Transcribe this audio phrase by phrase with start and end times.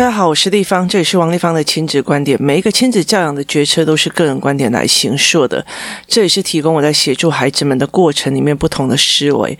[0.00, 2.42] 大家好，我是丽芳，这里是王丽芳的亲子观点。
[2.42, 5.62] 每一个亲子教养的决策都是个人观点来形塑的，
[6.06, 9.58] 这也是提供我在协助孩子们的过程里面不同的思维。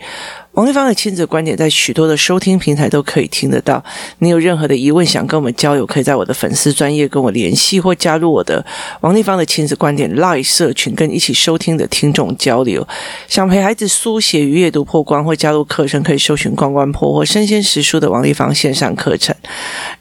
[0.53, 3.81] 王立芳的亲子观点在许多的收听平台都可以听得到。
[4.19, 8.65] 你有任何的疑问想跟我们交流，可以在我的粉丝专业跟我联系，或加入我的
[8.99, 12.85] 王立芳的亲子观点 Live 社群，跟一起收听的听众交流。
[13.29, 19.33] 想陪孩子书写与阅读破关，或加入课程，可以搜寻“关关破”或“生鲜识书”的王立芳线上课程，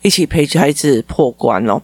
[0.03, 1.81] 一起陪着孩子破关哦。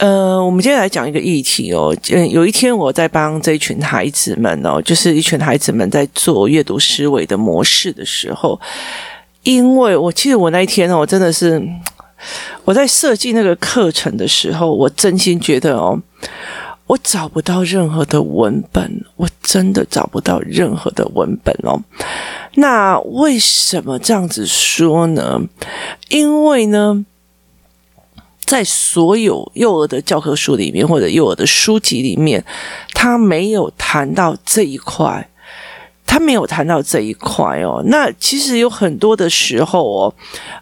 [0.00, 1.94] 呃，我们接下来讲一个议题哦。
[2.10, 8.58] 嗯，有一天我在帮这群孩子们哦，就是一群孩子们在做阅读思维的模式的时候，
[9.42, 11.62] 因为我记得我那一天哦，我真的是
[12.64, 16.00] 我在设计那个课程的时候，我真心觉得哦，
[16.86, 21.78] 我找不到任何的文本，我真的找不到任何的文本哦。
[22.54, 25.38] 那为什么这样子说呢？
[26.08, 27.04] 因为呢，
[28.50, 32.44] 在所有幼儿的教科书里面，或者幼儿的书籍里面，
[32.92, 35.28] 他没有谈到这一块，
[36.04, 37.80] 他没有谈到这一块哦。
[37.86, 40.14] 那其实有很多的时候哦，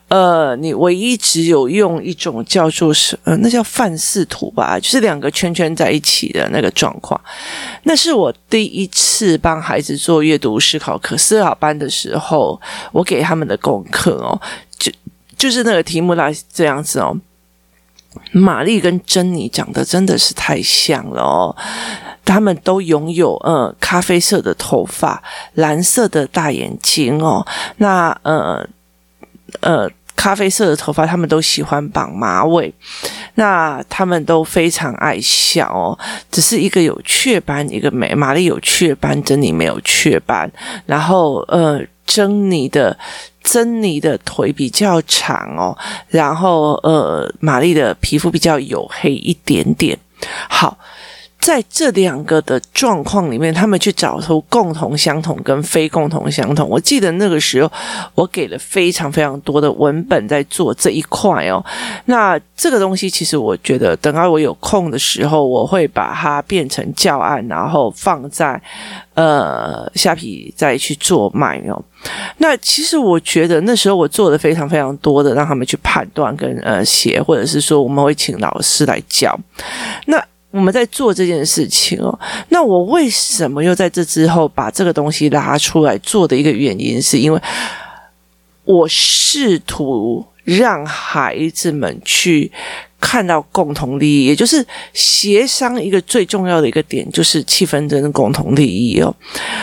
[0.08, 7.18] 呃，你唯一只有用一种叫做是呃，那叫范式图吧，就是两个圈圈在一起的那个状况。
[7.84, 12.60] 那是我第一次帮孩子做阅读思考课思考班的时候，
[12.92, 14.38] 我给他们的功课哦，
[14.78, 14.92] 就
[15.38, 17.18] 就是那个题目来这样子哦。
[18.32, 21.56] 玛丽跟珍妮长得真的是太像了哦，
[22.24, 25.22] 他们都拥有呃咖啡色的头发、
[25.54, 27.46] 蓝色的大眼睛哦。
[27.78, 28.66] 那呃
[29.60, 32.72] 呃咖啡色的头发，他们都喜欢绑马尾。
[33.34, 35.98] 那他们都非常爱笑哦，
[36.30, 38.14] 只是一个有雀斑，一个没。
[38.14, 40.50] 玛丽有雀斑，珍妮没有雀斑。
[40.86, 42.96] 然后呃，珍妮的。
[43.50, 45.76] 珍妮的腿比较长哦，
[46.08, 49.98] 然后呃，玛丽的皮肤比较黝黑一点点。
[50.48, 50.76] 好。
[51.40, 56.68] 在这两个的状况里面，他们去找出共同相同跟非共同相同。
[56.68, 57.72] 我记得那个时候，
[58.14, 61.64] 我给了非常非常多的文本在做这一块哦。
[62.06, 68.60] 那这个东西，其实我觉得，等到我有空的时候，我会把它变成教案，然后放在
[69.14, 71.82] 呃虾皮再去做卖哦。
[72.38, 79.38] 那其实我觉得那时候我做的非常非常多的，让他们去判断跟呃写，或者是说我们会请老师来教。
[80.06, 87.40] 那我们在做这件事情哦，那我为什么又在这之后把这个东西拉出来做的一个原因，是因为
[88.64, 92.50] 我试图让孩子们去。
[93.00, 99.14] 看到共同利益，也就是协商一个最重要的一个点，就是气氛真的共同利益哦。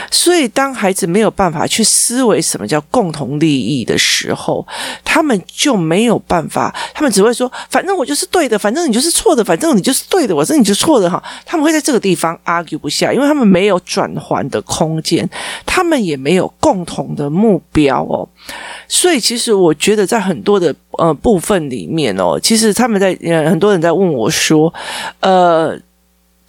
[0.10, 4.66] 所以，当孩子没有办法去思维什么叫共同利益的时候，
[5.04, 15.30] 他们就没有办法，他们只会说：“反正我就是对的，反正你就是错的，反正你就是对的，我说你就错的。”哈，他们会在这个地方 argue 不下，因为他们没有转换的空间，
[15.66, 18.28] 他们也没有共同的目标哦。
[18.88, 24.74] 所以，其实我觉得在很多的呃部分里面哦，其实他们在呃很多人在问我说，
[25.20, 25.78] 呃，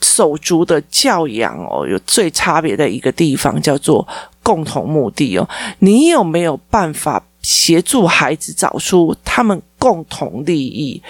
[0.00, 4.06] 手足的教养哦，有最差别的一个地方叫做
[4.42, 5.48] 共同目的哦。
[5.80, 11.02] 你有没有办法协助孩子找出他们共同利益？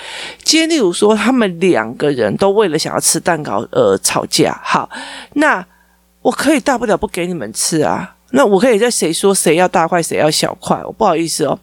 [0.42, 4.88] 今天，例如说，他们两个人都为了想要吃蛋糕而吵架，好，
[5.34, 5.64] 那
[6.22, 8.15] 我可以大不了不给你们吃啊。
[8.36, 10.78] 那我可以在谁说谁要大块，谁要小块？
[10.84, 11.58] 我不好意思哦，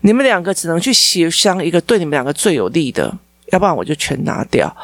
[0.00, 3.14] 你们两个只能去协商一个对你们两个最有利的，
[3.52, 4.74] 要不然我就全拿掉。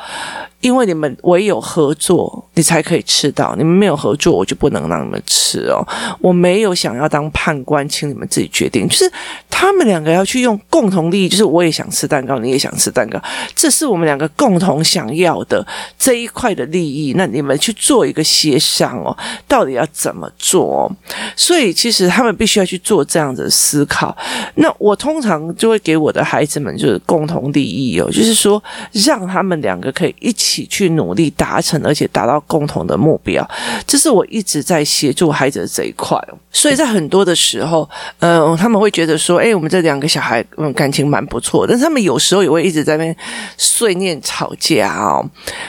[0.61, 3.55] 因为你们唯有合作，你才可以吃到。
[3.57, 5.87] 你们没有合作，我就不能让你们吃哦。
[6.21, 8.89] 我没有想要当判官，请你们自己决定。
[8.89, 9.11] 就是
[9.57, 13.23] 他们两个要去用共同利益，就是我也想吃蛋糕，你也想吃蛋糕，
[13.55, 15.65] 这是我们两个共同想要的
[15.97, 17.15] 这一块的利益。
[17.17, 19.17] 那你们去做一个协商哦，
[19.47, 20.91] 到底要怎么做？
[21.37, 24.17] 所以其实他们必须要去做这样的思考。
[24.57, 28.61] 那我通常就会给我的孩子们就是共同利益哦，就是说
[28.93, 30.65] 让他们两个可以一起。
[30.75, 33.49] 去努力达成，而且达到共同的目标，
[33.87, 36.19] 这是我一直在协助孩子的这一块。
[36.51, 43.15] 所以在很多的时候，呃，他们会觉得说：“哎，我们这两个小孩，嗯，感情蛮不错。”但是他们有时候也会一直在那边
[43.59, 45.23] 碎念吵架哦。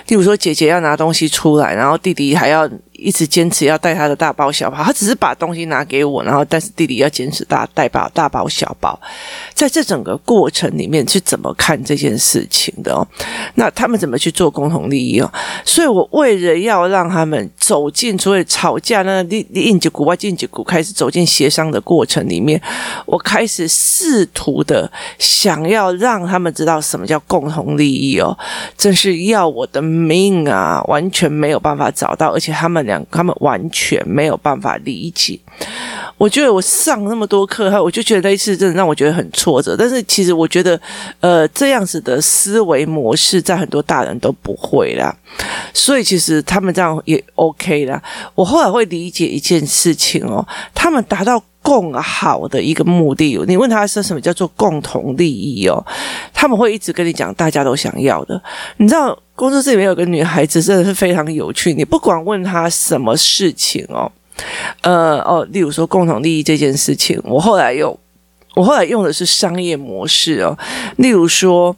[0.07, 2.66] 例如说，姐姐要拿东西出来，然后弟弟还要
[3.05, 8.99] 一直坚持要带他的大包小包，他只是把东西拿给我，然后但是弟弟要坚持大带包大包小包，
[9.53, 13.07] 在这整个过程里面是怎么看这件事情的哦？
[13.53, 15.31] 那他们怎么去做共同利益哦？
[15.63, 22.59] 所以我为了要让他们走进所谓吵架那利应急股外应急股开始走进协商的过程里面，
[23.05, 28.35] 我开始试图的想要让他们知道什么叫共同利益哦，
[28.75, 30.81] 真是要我的命啊！
[30.87, 35.39] 完全没有办法找到，而且他们俩他们完全没有办法理解。
[36.18, 39.75] 我觉得我上那么多课，我就觉得那一次真的让我觉得很挫折。
[39.77, 40.80] 但是其实我觉得，
[41.19, 45.13] 呃，这样子的思维模式在很多大人都不会啦，
[45.74, 48.01] 所以其实他们这样也 OK 啦。
[48.33, 53.35] 我后来会理解一件事情哦，他们达到共好的一个目的。
[53.47, 55.83] 你问他说什么叫做共同利益哦，
[56.31, 58.39] 他们会一直跟你讲大家都想要的。
[58.77, 64.12] 你知道，工作室里面有个女孩子真的是非常有趣，你不管问她什么事情哦。
[64.81, 67.97] 呃哦，例如说共同利益这件事情，我后来用，
[68.53, 70.56] 我后来用的是商业模式哦。
[70.97, 71.75] 例如说，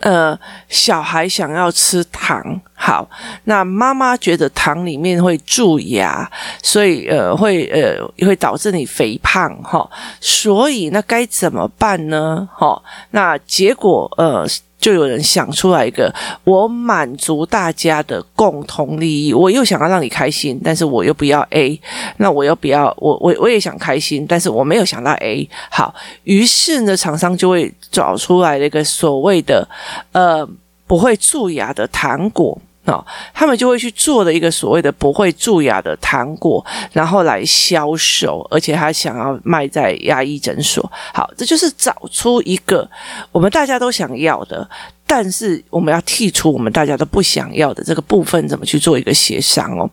[0.00, 0.38] 呃，
[0.68, 3.08] 小孩想要吃糖，好，
[3.44, 6.30] 那妈妈觉得糖里面会蛀牙，
[6.62, 9.88] 所以呃会呃会导致你肥胖哈、
[10.20, 12.48] 所以那该怎么办呢？
[12.54, 14.46] 哈、那结果呃。
[14.84, 16.14] 就有人想出来一个，
[16.44, 21.80] 我满足大家的共同利益，我又想要让你开心，但是我又不要 A，
[22.18, 25.94] 那我又不要我我我也想开心，但是我没有想到 A，好，
[26.24, 29.66] 于是呢，厂商就会找出来了一个所谓的
[30.12, 30.46] 呃
[30.86, 32.60] 不会蛀牙的糖果。
[32.86, 40.90] 哦，他们就会去做的一个所谓的不会蛀牙的糖果，然后来销售，而且他想要卖在牙医诊所。
[41.12, 42.88] 好，这就是找出一个
[43.32, 44.68] 我们大家都想要的，
[45.06, 49.88] 但是我们要剔除我们大家都不想要的这个部分，怎么去做一个协商哦？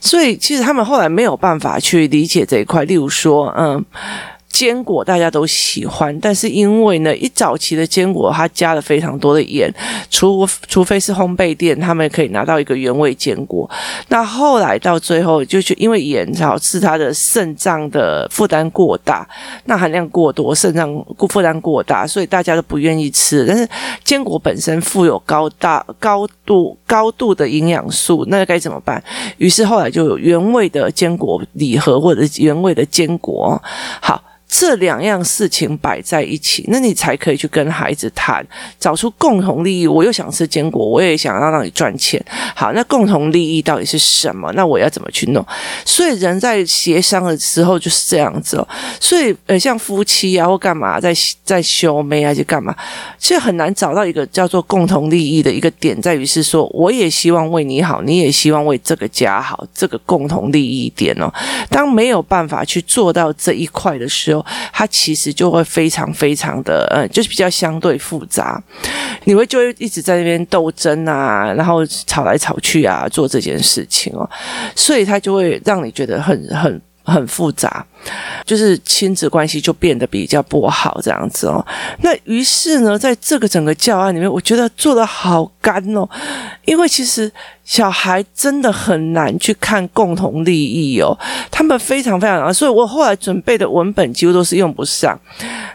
[0.00, 3.84] 所以其实他们后来没有办法去理解这一块，例如说，嗯。
[4.60, 9.72] 坚果大家都喜欢，但是因为呢，一早期的坚果它加了非常多的盐，
[10.10, 13.66] 除除非是烘焙店，他们可以拿到一个原味坚果。
[14.08, 19.26] 那后来到最后，就是因为盐导致它的肾脏的负担过大，
[19.64, 20.94] 钠含量过多，肾脏
[21.30, 23.46] 负担过大，所以大家都不愿意吃。
[23.46, 23.66] 但是
[24.04, 29.02] 坚果本身富有高大高度高度的营养素，那该怎么办？
[29.38, 33.58] 于是后来就有原味的坚果礼盒，或者是原味的坚果。
[34.02, 34.22] 好。
[34.50, 38.44] 这两样事情摆在一起，那你才可以去跟孩子谈，
[38.80, 39.86] 找出共同利益。
[39.86, 42.20] 我又想吃坚果，我也想要让你赚钱。
[42.56, 44.50] 好，那共同利益到底是什么？
[44.54, 45.46] 那我要怎么去弄？
[45.84, 48.68] 所以人在协商的时候就是这样子哦。
[48.98, 51.14] 所以呃，像夫妻啊或干嘛，在
[51.44, 52.74] 在修眉啊，就干嘛，
[53.18, 61.32] 其实很难找到一个叫做共同利益的一个点，在于是说，我也希望为你好，你也希望为这个家好，这个共同利益点哦。
[61.70, 64.39] 当没有办法去做到这一块的时候，
[64.72, 68.62] 它其实就会非常非常的呃，就是比较相对复杂，
[69.24, 74.28] 你会就会一直在那边斗争啊，然后吵来吵去啊，做这件事情哦，
[74.74, 76.80] 所以它就会让你觉得很很。
[77.10, 77.84] 很复杂，
[78.44, 81.64] 就是亲子关系就变得比较不好这样子哦。
[82.02, 86.08] 那于是呢，在这个整个教案里面，我觉得做得好干哦，
[86.64, 87.30] 因为其实
[87.64, 91.16] 小孩真的很难去看共同利益哦，
[91.50, 95.18] 他们非常非常难，所以我后来准备的文本几乎都是用不上。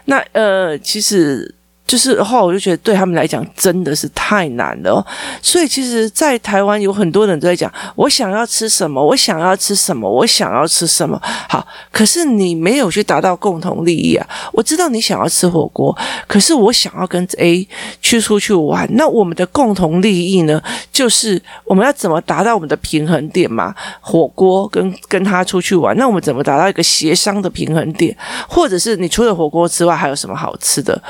[0.06, 1.54] 那呃，其实。
[1.86, 5.06] 就是后来我就觉得对他们来讲真的是太难了，
[5.40, 11.16] 所以其实，在台湾有很多人都在讲，我想要吃什么，我想要吃什么，我想要吃什么。
[11.48, 14.26] 好，可是你没有去达到共同利益啊。
[14.52, 15.96] 我知道你想要吃火锅，
[16.26, 17.68] 可是我想要跟 A
[18.02, 20.60] 去出去玩，那我们的共同利益呢，
[20.90, 23.72] 就是我们要怎么达到我们的平衡点嘛？
[24.00, 28.16] 火锅跟跟他出去玩，那我们怎么达到一个协商的平衡点？
[28.48, 31.00] 或者是你除了火锅之外还有什么好吃的？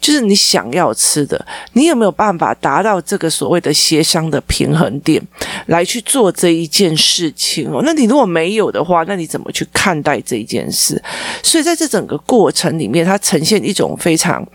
[0.00, 0.21] 就是。
[0.22, 5.22] 你想要吃的，你有没有办法达到这个所谓的协商的平衡点，
[5.66, 7.82] 来去做这一件事情哦？
[7.84, 11.02] 那你如果没有的话，那你怎么去看待这一件事？
[11.42, 14.46] 所以在这整个过程里面，它呈现一种非常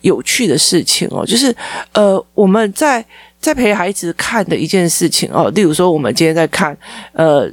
[0.00, 1.54] 有趣的事情哦，就是
[1.92, 3.04] 呃，我们在
[3.40, 6.76] 在陪孩子看的一件事情哦，例如说，我们今天在看
[7.12, 7.50] 呃。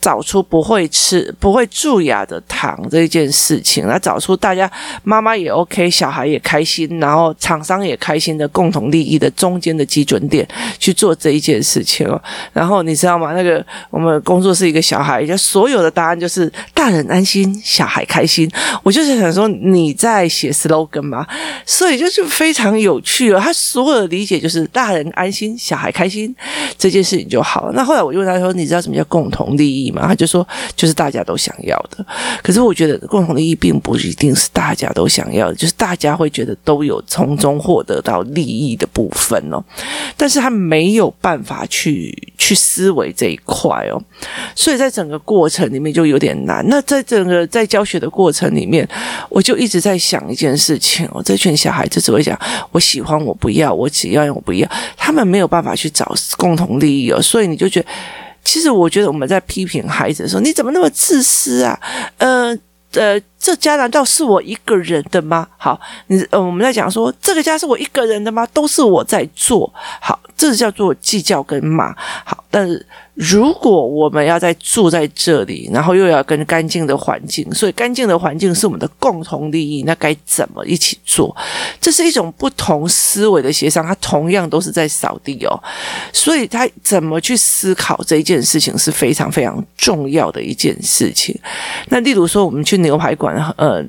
[0.00, 4.70] 找出不会吃、不会蛀牙的糖这一件事情，来找出大家
[5.02, 10.46] 妈妈也 OK，小孩也开心，然后厂商也开心的共同利益的中间的基准点
[10.78, 12.20] 去做这一件事情哦。
[12.52, 13.32] 然后你知道吗？
[13.32, 18.48] 那个我们工作室一个小孩，就所有的答案就是大人安心，小孩开心。
[18.84, 21.26] 我就是想说你在写 slogan 嘛，
[21.66, 23.40] 所以就是非常有趣哦。
[23.40, 26.34] 他所有的理解就是大人安心，小孩开心
[26.78, 27.72] 这件事情就好了。
[27.74, 32.04] 那后来我就问他说：“你知道什么叫共同利益？”嘛，他就说就是大家都想要的，
[32.42, 39.62] 可是我觉得共同利益并不一定是大家都想要的，就是大家会觉得都有从中获得到利益的部分哦，
[40.16, 44.02] 但是他没有办法去去思维这一块哦，
[44.54, 46.64] 所以在整个过程里面就有点难。
[46.68, 48.88] 那在整个在教学的过程里面，
[49.28, 52.38] 我就一直在想一件事情哦，这群小孩子只会讲
[52.72, 57.86] 我喜欢我不要，我只要我不要，他们没有办法去找共同利益哦，所以你就觉得。
[58.44, 61.78] 其实我觉得我们在批评孩子的时候，你怎么那么自私啊？
[62.18, 62.56] 呃
[62.92, 65.46] 呃，这家难道是我一个人的吗？
[65.56, 68.46] 好，你呃，我们在讲说这个家是我一个人的吗？
[68.52, 69.72] 都是我在做。
[70.00, 71.94] 好，这叫做计较跟骂。
[72.24, 72.84] 好，但是。
[73.20, 81.36] 如果我们要在住在这里，然后又要跟干净的环境，所以干净的环境是我们的共同利益，那该怎么一起做？
[81.80, 85.60] 这是一种不同思维的协商，它同样都是在扫地哦，
[86.12, 91.36] 所以他怎么去思考这一件事情是非常非常重要的一件事情。
[91.88, 93.84] 那例如说，我们去牛排馆呃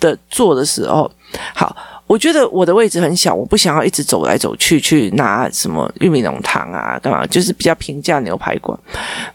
[0.00, 1.10] 的做的时候，
[1.54, 1.76] 好。
[2.06, 7.26] 我觉得我的位置很小，我不想要一直走来走去去拿什么玉米浓汤啊，干嘛？
[7.26, 8.78] 就是比较平价牛排馆。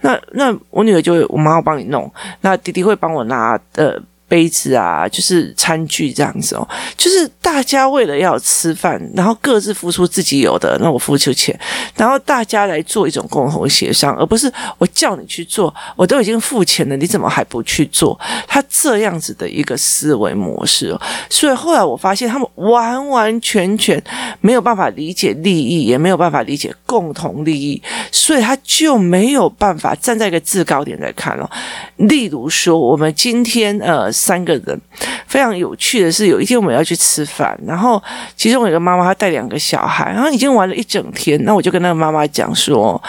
[0.01, 2.09] 那那我女儿就会，我妈要帮你弄，
[2.41, 3.99] 那弟弟会帮我拿呃。
[4.29, 11.59] 杯子啊，就是餐具这样子哦，就是大家为了要吃饭，然后各自付出自己有的，那我付出钱，
[11.95, 18.17] 然后大家来做一种共同协商，而不是我叫你去做，我都已经付钱了，你怎么还不去做？
[18.48, 24.01] 他这样子的一个思维模式哦，所以后来我发现他们完完全全
[24.41, 27.81] 没有办法理解利益，也没有办法理解共同利益，
[28.12, 31.50] 所以他就没有办法站在一个制高点来看了。
[31.95, 34.12] 例如说，我们今天呃。
[34.19, 34.81] 三个人
[35.27, 38.01] 非常有趣的是，有一天我们要去吃饭，然后
[38.35, 43.01] 其中有一个妈妈她带两个小孩，然后已经玩了一整天，那我就跟那个妈妈讲说，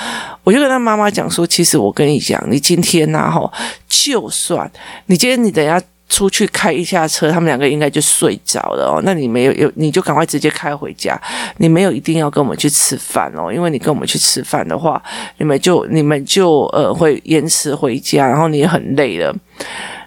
[0.44, 3.50] 我就跟那妈妈讲说，其实我跟你讲，你今天呐，哈，
[3.88, 4.70] 就算
[5.06, 11.20] 你今天你等一下出去开一下车，他们两个应该就睡着了哦，那你没有有你就赶快直接开回家，
[11.58, 15.02] 你没有一定要跟我们去吃饭哦，因为你跟我们去吃饭的话，
[15.38, 19.34] 你们就你们就呃会延迟回家，然后你也很累了。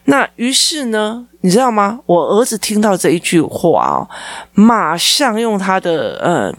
[0.05, 2.00] 那于是呢，你知道吗？
[2.05, 4.07] 我儿子听到这一句话啊，
[4.53, 6.53] 马上用他的呃。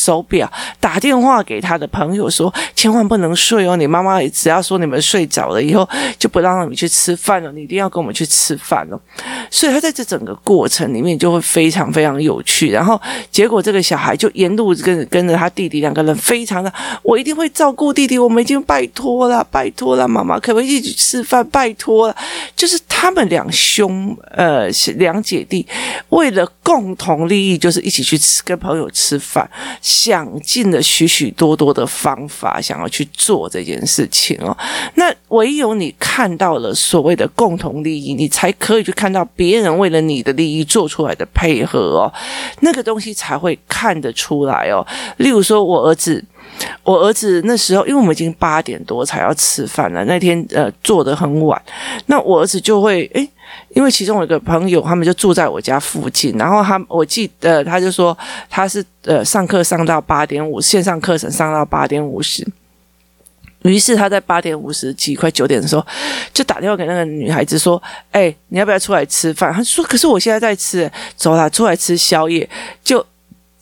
[0.00, 3.76] 手表打电话给他的朋友说：“千万不能睡哦！
[3.76, 5.88] 你妈妈只要说你们睡着了以后，
[6.18, 7.52] 就不让你们去吃饭了。
[7.52, 9.00] 你一定要跟我们去吃饭了。”
[9.50, 12.70] 所以他在这整个过程里面就会非常非常有趣。
[12.70, 21.46] 然后结果这个小孩就沿路跟跟着他弟弟两个人，非常的我一定会照顾弟弟，我们已经拜托了，拜托了，妈妈可不可以一起吃饭？
[21.50, 22.16] 拜托了，
[22.56, 25.66] 就是他们两兄呃两姐弟
[26.10, 29.48] 为了共同利益，就是一起去吃跟朋友吃饭。
[29.90, 34.56] 想尽了许许多多的方法，想要去做这件事情哦。
[34.94, 42.12] 那唯有你看到了所谓的共同利益，你才可以去看到别人为了你的利益做出来的配合哦。
[42.60, 44.86] 那个东西才会看得出来哦。
[45.16, 46.24] 例如说，我儿子，
[46.82, 51.60] 我儿子那时候，因为我们已经八点多才要吃饭了，那天呃做得很晚，
[52.06, 53.28] 那我儿子就会诶。
[53.74, 58.16] 因为其中有一个朋友，他们就住在我家附近，然后他我记得他就说
[58.48, 62.46] 他是呃上课上到八点五，线上课程上到八点五十，
[63.62, 65.84] 于是他在八点五十几快九点的时候，
[66.32, 67.80] 就打电话给那个女孩子说
[68.12, 72.48] ：“哎，你要不要出来吃饭？”他说：“可是我现在在吃，走啦，出来吃宵夜。”
[72.84, 73.04] 就。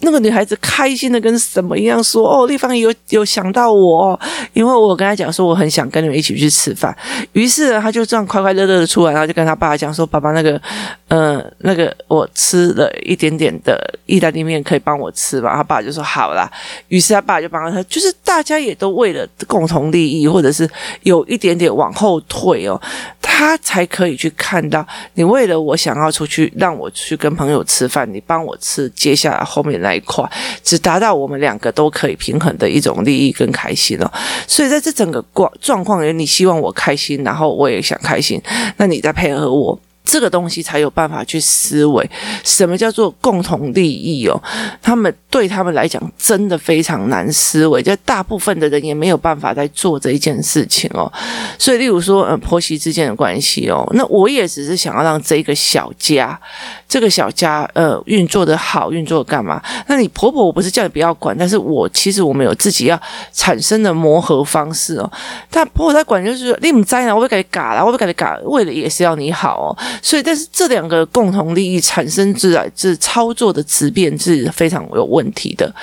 [0.01, 4.19] 那个女孩子开心的跟什么一样，说：“哦，丽芳有有想到我，
[4.53, 6.97] 因为我跟她讲说我很想跟你们一起去吃饭。”
[7.33, 10.61] 于是呢，她就这样快快乐乐的出来，然后就跟她爸爸讲说：“爸爸，那个，
[11.09, 13.77] 呃，那个我吃了一点点的
[14.07, 16.49] 意大利面，可以帮我吃吗？”他爸就说：“好啦。”
[16.87, 20.69] 于是他爸就帮他，就是大家也都为了共同利益，或者是
[21.03, 22.81] 有一点点往后退哦，
[23.21, 29.88] 他才可以去看到你为了我想要出去，让我去跟朋友吃饭，你帮我吃，接下来后面来。
[29.89, 30.23] 那一块
[30.63, 34.13] 只达到我们两个都可以平衡的一种利益跟开心了，
[34.47, 38.39] 所以在这整个状状况里，你希望我开心，然后我也想开心，
[38.77, 39.79] 那你再配合我。
[40.09, 42.11] 这个东西才有办法去思维，
[42.43, 44.43] 什么叫做共同利益哦？
[44.81, 51.13] 他们对他们来讲真的非常难思维，就大部分的人也没有办法在做这一件事情哦。
[51.59, 56.41] 所以，例如说，呃，婆媳之间的关系哦，那我也只是想要让这个小家，
[56.89, 59.63] 这个小家呃运作的好，运作干嘛？
[59.89, 62.99] 那你婆婆，我不是叫你不要管，但是我其实我们有自己要
[63.35, 65.13] 产生的磨合方式哦。
[65.51, 69.77] 但婆婆在管，就是说你们在呢，我会给你嘎啦，我会给你嘎，为了也是要你好哦。
[70.03, 75.75] 所以，但是这两个共同利益产生之来，这操作的质变是非常有问题的。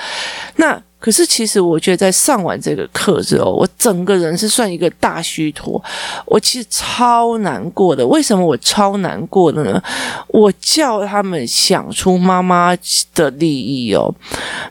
[0.56, 5.82] 那可是，其实我觉得在上完这个课之后，我整个人是算一个大虚脱。
[6.24, 8.04] 我其实超难过的。
[8.06, 9.82] 为什么我超难过的呢？
[10.28, 12.76] 我叫他们想出妈妈
[13.14, 14.12] 的利益哦，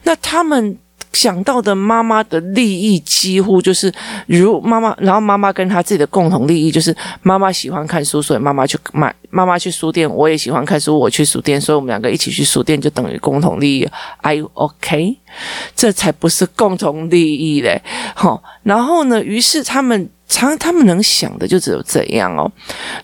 [0.04, 0.78] 那他们。
[1.16, 3.92] 想到的妈妈的利益几乎就是
[4.28, 13.90] 如妈妈，然后妈妈跟她自己的共同利益就是妈妈喜欢看书，所以妈妈去买，妈妈去书店，我也喜欢看书，我去书店，所以我们两个一起去书店就等于共同利益。
[14.22, 15.18] Are you OK？
[15.76, 17.82] 这才不是共同利益嘞！
[18.14, 22.52] 好，然后呢，于是他们常他们能想的就只有这样哦。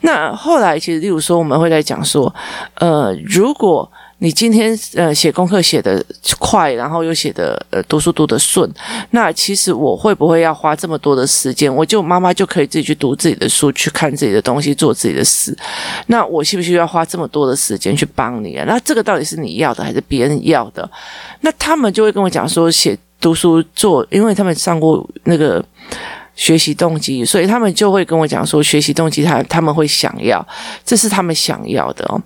[0.01, 2.33] 那后来其实，例如说，我们会在讲说，
[2.75, 3.89] 呃，如果。
[4.23, 6.03] 你今天呃写功课写得
[6.37, 8.69] 快，然后又写得呃读书读得顺，
[9.09, 11.73] 那其实我会不会要花这么多的时间？
[11.73, 15.57] 我就妈妈就可以自己去读自己的书，去看自己的东西，做自己的事。
[16.05, 18.63] 那我需不需要花这么多的时间去帮你啊？
[18.67, 20.87] 那这个到底是你要的还是别人要的？
[21.39, 25.65] 那他们就会跟我讲说，写读书做，因为他们上过那个。
[26.35, 30.45] 学习动机，所以他们就会跟我讲说，学习动机他他们会想要，
[30.85, 32.21] 这是他们想要的哦。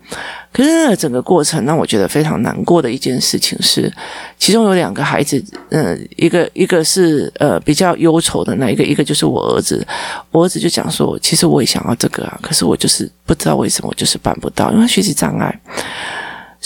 [0.52, 3.92] 可是那整个过程让我觉得非常难过的一件事情是，
[4.38, 9.86] 其中有两个孩子，嗯、一个一个是呃比较忧愁的那一个，一个就是我儿子。
[10.32, 15.60] 我儿子就讲说，其实我也想要这个啊，可是我就是不知道为什么，我就是办不到，因为学习障碍。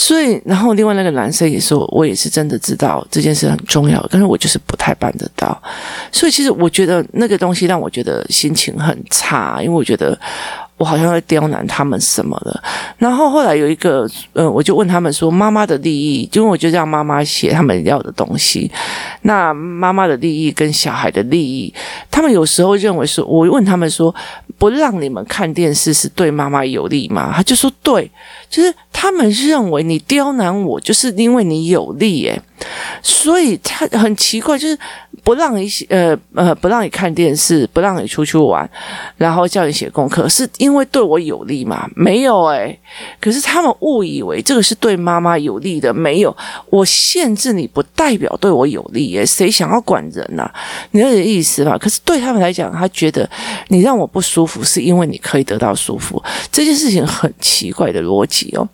[0.02, 5.62] 所以，然后另外那个男生也说，我也是真的知道这件事很重要，但是我就是不太办得到。
[6.10, 10.18] 所以，其实我觉得那个东西让我觉得心情很差，因为我觉得。
[10.80, 12.64] 我好像在刁难他们什么的，
[13.00, 18.70] 然后后来有一个，嗯，我就问他们说：“妈妈的利益，因为我就让妈妈写他们要的东西。
[19.22, 21.74] 那妈妈的利益跟小孩的利益，
[22.12, 24.14] 他们有时候认为说，我问他们说，
[24.58, 27.32] 不让你们看电视是对妈妈有利吗？
[27.34, 28.12] 他就说对，
[28.50, 32.42] 就是他们认为你刁难我，就是因为你有利，诶。
[33.02, 34.78] 所以他很奇怪，就是
[35.24, 38.70] 不让你写，呃呃，不让你看电视，不让你出去玩，
[39.18, 41.88] 然后叫你写功课，是因为对我有利吗？
[41.96, 42.78] 没有诶。
[43.22, 46.36] 可是他们误以为这个是对妈妈有利的，没有。
[46.70, 50.54] 我限制你不代表对我有利诶，谁想要管人呐、啊？
[50.92, 51.78] 你有点意思吧？
[51.78, 53.30] 可是对他们来讲，他觉得
[53.70, 56.22] 你让我不舒服，是因为你可以得到舒服。
[56.52, 58.68] 这件事情很奇怪的逻辑哦。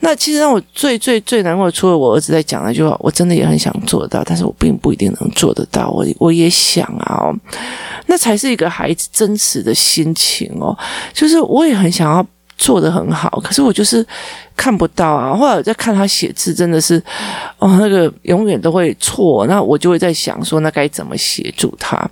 [0.00, 3.12] 那其实让我最最最难过，除了我儿子在讲那句话，我。
[3.20, 5.90] 真的也很想做到，但是我并不一定能做得到。
[5.90, 7.36] 我我也想啊，哦，
[8.06, 10.74] 那才是一个孩子真实的心情哦。
[11.12, 14.02] 就是我也很想要做得很好，可是我就是
[14.56, 15.36] 看不到啊。
[15.36, 16.96] 后来在看他写字，真的是
[17.58, 19.46] 哦，那个永远都会错。
[19.46, 22.10] 那我就会在想说，那该怎么协助他？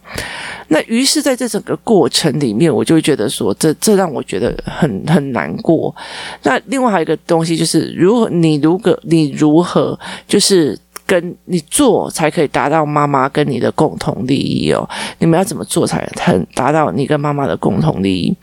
[0.68, 5.96] 那于是，在这整个过程里面，我就会觉得说，这这让我觉得很很难过。
[6.42, 10.78] 那另外还有一个东西，就是如果你如果你如何就是。
[11.08, 14.86] 跟你做才可以达到妈妈跟你的共同利益哦。
[15.18, 18.36] 你们要怎么做才能达到你跟妈妈的共同利益？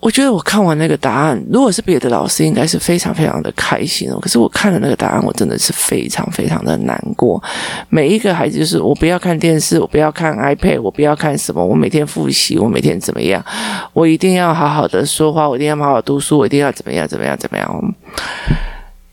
[0.00, 4.18] 我觉得我看完那个答案，如果是别的老师，应该是非常非常的开心哦。
[4.20, 7.42] 可是我看了那个答案，我真的是非常非常的难过。
[7.88, 13.44] 每一个孩子就是我不要看电视，我不要看 iPad，我不要看什么，我每天复习，我每天怎么样，
[13.92, 17.94] 我一定要好好的说话，我一定要好好读书，我一定要怎么样怎么样怎么样。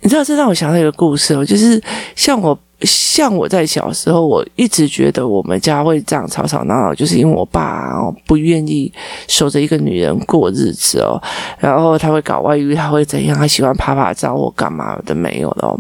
[0.06, 1.82] 你知道，这让我想到一个故事哦，就是
[2.16, 8.92] 像我，像我在小时候，我一直觉得我们家会这样吵吵闹闹，就是因为我爸哦不愿意
[9.28, 11.22] 守着一个女人过日子哦，
[11.58, 13.38] 然后他会搞外遇，他会怎样？
[13.38, 15.80] 他喜欢啪啪找我干嘛的没有的哦。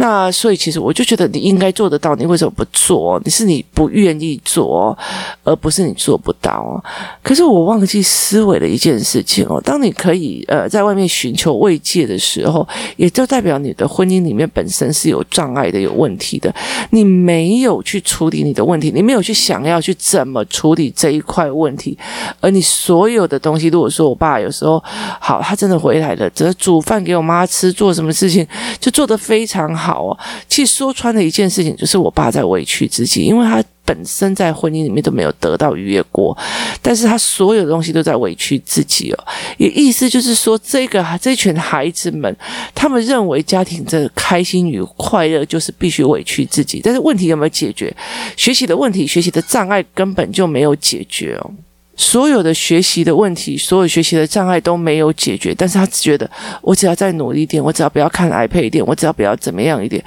[0.00, 3.20] 那所以其实我就觉得你应该做得到，你为什么不做？
[3.24, 4.96] 你是你不愿意做，
[5.42, 6.82] 而不是你做不到。
[7.22, 16.54] 可是我忘记思维了一件事情哦，当你可以呃在外面寻求慰藉的时候，也就代表你的婚姻里面本身是有障碍的、有问题题的。
[16.90, 21.96] 你没有去处理你的问题，你没有去想要去怎么处理这一块问题，
[22.40, 24.82] 而你所有的东西，如果说我爸有时候
[25.20, 28.46] 好，他真的回来了，只是煮饭给我妈吃，做什么事情
[28.80, 29.68] 就做得非常。
[29.78, 36.36] 好哦，其实说穿了一件事情，就是我爸在委屈自己，因为他本身在婚姻里面都没有得到愉悦过，
[36.82, 39.24] 但是他所有的东西都在委屈自己哦。
[39.56, 42.36] 也意思就是说，这个这群孩子们，
[42.74, 47.90] 他们认为家庭的开心与快乐就是必须委屈自己，但是问题有没有解决？
[48.36, 51.50] 学习的问题，学习的障碍根本就没有解决哦。
[51.98, 56.30] 所有的学习的问题，所有学习的障碍都没有解决，但是他只觉得
[56.62, 60.02] 我只要再努力一点，我只要不要看 iPad 一点，我只要不要怎么样一点，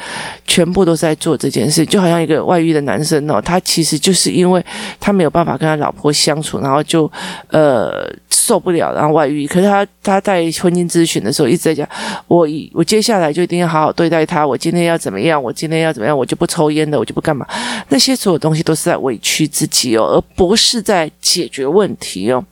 [0.48, 1.86] 全部都是在做这件事。
[1.86, 4.66] 就好像一个外遇的男生哦，他其实就是因为
[5.00, 7.12] 他没有办法跟他老婆相处，然后就
[7.50, 8.10] 呃。
[8.34, 9.46] 受不了，然后外遇。
[9.46, 11.88] 可是他他在婚姻咨询的时候一直在讲，
[12.28, 14.46] 我我接下来就一定要好好对待他。
[14.46, 15.42] 我今天要怎么样？
[15.42, 16.18] 我今天要怎么样？
[16.18, 17.46] 我就不抽烟的，我就不干嘛。
[17.90, 22.46] 那些所有东西都是在委屈自己哦，而不是在解决问问题哦。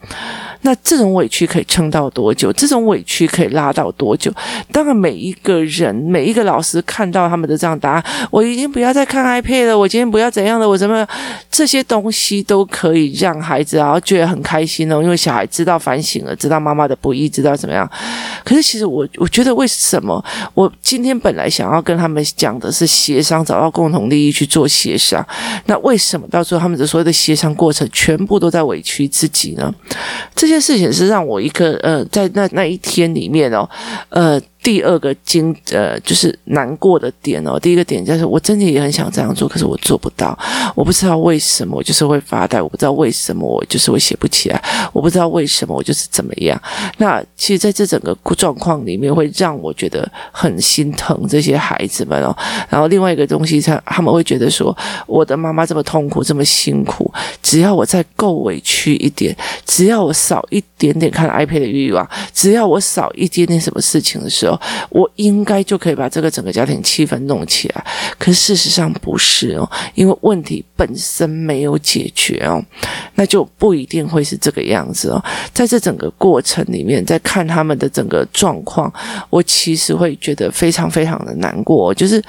[0.61, 2.51] 那这种委屈可以撑到多久？
[2.53, 4.31] 这种委屈可以拉到多久？
[4.71, 11.07] 当然，每一个人，每一个老师看到他们的这样答案，我已经不要再看 iPad 了，我今天不要怎样的，我怎么
[11.49, 17.89] 这些东西都可以让孩子然后觉得很开心哦，因为小孩知道反省了，知道妈妈的不易，知道怎么样。
[18.43, 25.25] 可是其实我我觉得为什么我今天本来想要跟他们讲的是协商，找到共同利益去做协商，
[25.67, 29.73] 那为什么到最后他们的所有的协商过程全部都在委屈自己呢？
[30.35, 33.69] 这这件事情是让我一个呃，在那那一天里面哦，
[34.09, 34.41] 呃。
[34.61, 37.57] 第二个经呃，就是难过的点哦。
[37.59, 40.37] 第一个点就是我真的也很想这样做，可是我做不到。
[40.75, 42.61] 我不知道为什么，我就是会发呆。
[42.61, 44.61] 我不知道为什么，我就是会写不起来。
[44.91, 46.61] 我不知道为什么，我就是怎么样。
[46.97, 52.35] 那其实，在这整个状况里面，会让我觉得很心疼这些孩子们哦。
[52.69, 54.75] 然后另外一个东西，他他们会觉得说，
[55.07, 64.48] 我的妈妈这么痛苦，这么辛苦，只要我再够委屈一点，只要我少一点点看 iPad 的欲望，只要我少一点点什么事情的时候。
[64.89, 67.85] 我应该就可以把这个整个家庭气氛弄起来，
[68.17, 72.63] 可事实上不是哦，因为问题本身没有解决哦，
[73.15, 75.23] 那就不一定会是这个样子哦。
[75.53, 78.91] 在这整个过程里面，在看他们的整个状况，
[79.29, 82.23] 我其实会觉得非常非常的难过，就是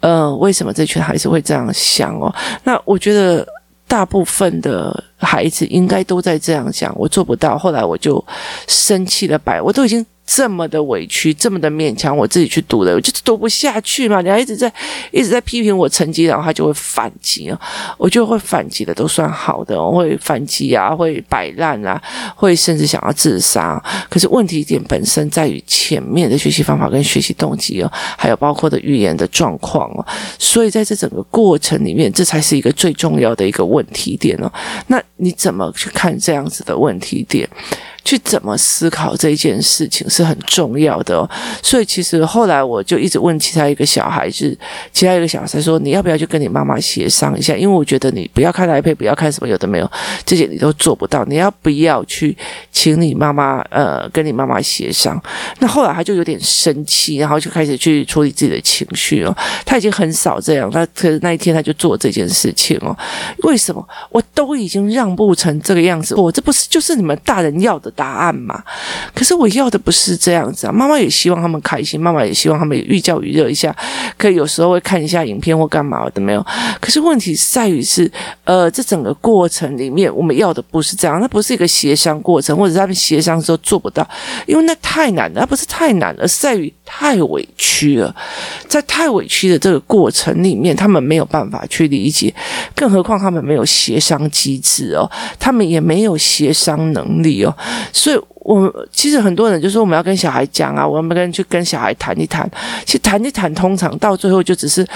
[0.00, 2.32] 呃，为什么这群孩子会这样想哦？
[2.64, 3.46] 那我觉得
[3.88, 8.24] 大部分的孩子应该都在这样想，我做不到，后来我就
[8.66, 10.04] 生气了，摆，我都已经。
[10.28, 14.20] 这么的委屈，这么的勉强我自己去读了，我就读不下去嘛。
[14.20, 14.70] 你还一直在
[15.12, 17.56] 一直在批评我成绩，然后他就会反击啊，
[17.96, 22.02] 我就会反击的都算好的，我会反击啊，会摆烂啊，
[22.34, 23.80] 会甚至想要自杀。
[24.10, 30.04] 可是问题点本身在于前面的学习方法跟学习动机哦，还有包括的语言的状况哦。
[30.40, 34.52] 所以在这整个过程里面，这才是一个最重要的一个问题点哦。
[34.88, 37.48] 那你怎么去看这样子的问题点？
[38.06, 41.28] 去怎么思考这一件事情是很重要的哦，
[41.60, 44.56] 所以其实后来我就一直问其他一个小孩子，
[44.92, 47.56] 其他一个小孩说，你要不要去跟你妈妈协商一下？
[47.56, 49.90] 因为我觉得你不要看 iPad，不要看什么有的没有，
[50.24, 52.36] 这些你都做不到，你要不要去
[52.70, 55.20] 请你妈妈呃跟你妈妈协商？
[55.58, 59.36] 那后来他就有点生气，然后就开始去处理自己的情绪哦。
[59.64, 62.96] 他已经很少这样，他可是那一天他就做这件事情哦。
[63.42, 63.84] 为什么？
[64.10, 67.92] 我都已经让步成这个样子，我这不是就是你们大人要的？
[67.96, 68.62] 答案嘛，
[69.14, 70.72] 可是我要的不是这样子啊！
[70.72, 73.74] 妈妈也希望他们开心，妈妈也希望他们寓教于乐一下，
[74.18, 76.46] 可以有时候会看一下影片或干嘛的没有。
[76.80, 78.10] 可是问题在于是，
[78.44, 84.06] 呃，这整个过程里面，我们要的不是这样，那不是一个协商过程，或者他们协商的时候做不到，
[84.46, 88.14] 因为那太难了，那不是太难了，而是在于太委屈了，
[88.68, 92.32] 在太委屈的这个过程里面，他们没有办法去理解，
[92.74, 97.56] 更何况他们没有协商机制哦，他们也没有协商能力哦。
[97.92, 102.50] 所以，我其实很多人就说我们要跟小孩讲啊，我们跟去跟小孩谈一谈。
[102.84, 104.86] 其实谈一谈，通常到最后就只是。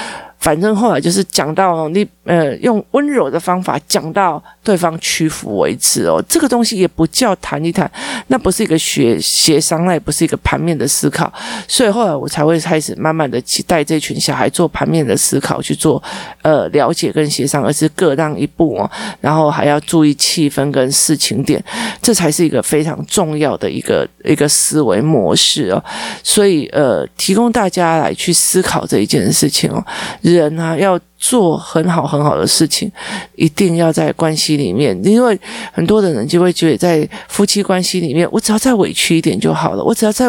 [0.40, 7.90] 反正后来就是讲到你呃用温柔的方法讲到对方屈服为止哦，这个东西也不叫谈一谈，
[8.29, 11.33] 那不是一个学协商，那也不是一个盘面的思考，
[11.66, 16.01] 所以后来我才会开始慢慢的去带这群小孩做盘面的思考，去做
[16.43, 18.88] 呃了解跟协商，而是各让一步哦，
[19.21, 21.61] 然后还要注意气氛跟事情点，
[22.01, 25.83] 这才是一个非常重要的一个一个思维模式哦，
[26.23, 29.85] 所以呃提供大家来去思考这一件事情哦。
[30.21, 32.90] 人啊，要做很好很好的事情，
[33.37, 35.38] 一定要在关系里面，因为
[35.70, 40.26] 很多的人就会觉得，在夫妻关系里面，我只要再委屈一点就好了，我只要再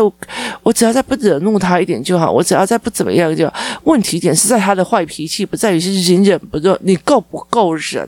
[0.62, 3.54] 我只要再不惹怒他一点就好，我只要再不怎么样就好。
[3.86, 8.06] 问题点是在他的坏脾气，不在于是隐忍不忍，你够不够忍？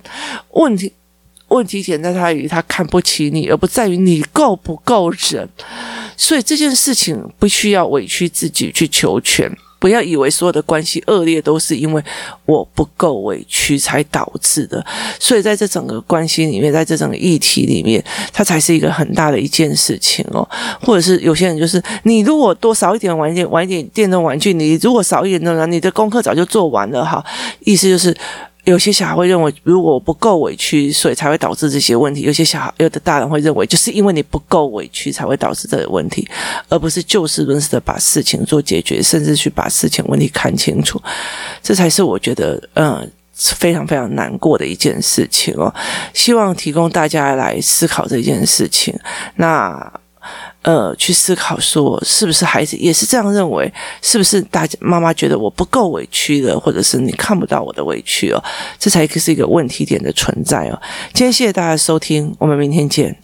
[0.52, 0.92] 问题
[1.48, 5.48] 问题点在他于他看不起你，而不在于你够不够忍。
[6.18, 9.50] 所以这件事情不需要委屈自己去求全。
[9.84, 12.02] 不要以为所有的关系恶劣都是因为
[12.46, 14.82] 我不够委屈才导致的。
[15.20, 20.48] 所以在这整个关系里面，在这整个议题里面，它才是一个很大的一件事情哦。
[20.80, 27.22] 或者是有些人就是，你如果多少一点玩一点玩一点电动玩具，你如果少一点的，你的功课早就做完了哈。
[27.66, 28.16] 意思就是。
[28.66, 32.22] 有些小孩会认为，如果我不够委屈，所以才会导致这些问题。
[32.22, 36.28] 有些小孩，有的大人会认为，就是因为你不够委屈，才会导致这个问题，
[36.70, 41.02] 而不是就事论事的把事情做解决，甚至去把事情问题看清楚。
[41.62, 45.74] 这才是我觉得，嗯，非常非常难过的一件事情哦。
[46.14, 48.98] 希望提供大家来思考这件事情。
[49.36, 49.92] 那。
[50.62, 53.72] 呃，去思考说，是不是孩子也是这样认为？
[54.02, 58.44] 是不是大家妈妈觉得我不够委屈了，或者是你看不到我的委屈哦？
[58.80, 60.82] 这才是一个问题点的存在哦。
[61.14, 63.16] 今天谢谢大家收听，我们明天见。